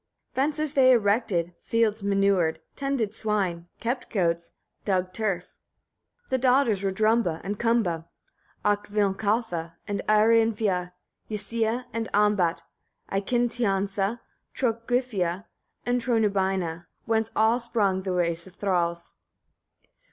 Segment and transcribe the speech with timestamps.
[0.33, 4.51] Fences they erected, fields manured, tended swine, kept goats,
[4.83, 5.53] dug turf.
[6.23, 6.25] 13.
[6.29, 8.07] The daughters were Drumba and Kumba,
[8.65, 10.93] Okkvinkalfa, and Arinnefia,
[11.29, 12.61] Ysia and Ambatt,
[13.11, 14.21] Eikintiasna,
[14.57, 15.45] Totrughypia,
[15.85, 19.13] and Tronubeina, whence are sprung the race of thralls.